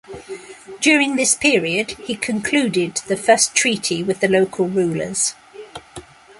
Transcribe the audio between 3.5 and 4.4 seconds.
treaty with the